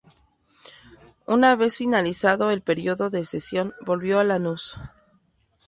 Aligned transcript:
Una 1.27 1.55
vez 1.55 1.77
finalizado 1.77 2.49
el 2.49 2.63
período 2.63 3.11
de 3.11 3.23
cesión, 3.23 3.73
volvió 3.85 4.19
a 4.19 4.23
Lanús. 4.23 4.79